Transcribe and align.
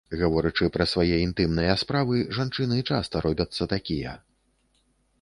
Гаворачы 0.19 0.69
пра 0.77 0.87
свае 0.93 1.19
інтымныя 1.25 1.75
справы, 1.83 2.23
жанчыны 2.39 2.77
часта 2.91 3.25
робяцца 3.29 3.71
такія. 3.79 4.19